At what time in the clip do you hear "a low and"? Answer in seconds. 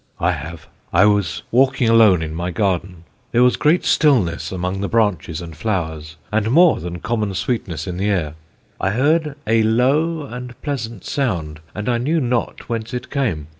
9.45-10.59